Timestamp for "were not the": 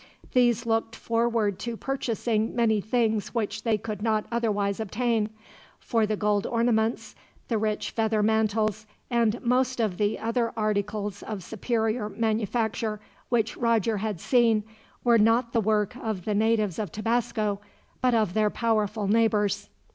15.03-15.61